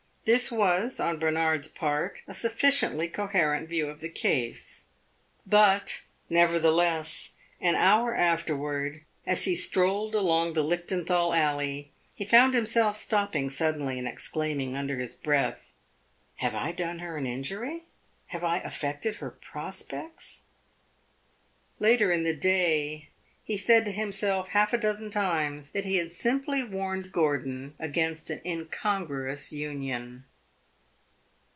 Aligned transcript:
This 0.23 0.51
was, 0.51 0.99
on 0.99 1.17
Bernard's 1.17 1.67
part, 1.67 2.19
a 2.27 2.35
sufficiently 2.35 3.07
coherent 3.07 3.67
view 3.67 3.87
of 3.87 4.01
the 4.01 4.07
case; 4.09 4.85
but 5.47 6.03
nevertheless, 6.29 7.31
an 7.59 7.73
hour 7.73 8.13
afterward, 8.13 9.01
as 9.25 9.45
he 9.45 9.55
strolled 9.55 10.13
along 10.13 10.53
the 10.53 10.63
Lichtenthal 10.63 11.33
Alley, 11.33 11.91
he 12.13 12.23
found 12.23 12.53
himself 12.53 12.97
stopping 12.97 13.49
suddenly 13.49 13.97
and 13.97 14.07
exclaiming 14.07 14.75
under 14.75 14.99
his 14.99 15.15
breath 15.15 15.73
"Have 16.35 16.53
I 16.53 16.71
done 16.71 16.99
her 16.99 17.17
an 17.17 17.25
injury? 17.25 17.85
Have 18.27 18.43
I 18.43 18.59
affected 18.59 19.15
her 19.15 19.31
prospects?" 19.31 20.43
Later 21.79 22.11
in 22.11 22.23
the 22.23 22.35
day 22.35 23.07
he 23.43 23.57
said 23.57 23.83
to 23.83 23.91
himself 23.91 24.49
half 24.49 24.71
a 24.71 24.77
dozen 24.77 25.09
times 25.09 25.71
that 25.71 25.83
he 25.83 25.97
had 25.97 26.11
simply 26.13 26.63
warned 26.63 27.11
Gordon 27.11 27.73
against 27.79 28.29
an 28.29 28.39
incongruous 28.45 29.51
union. 29.51 30.23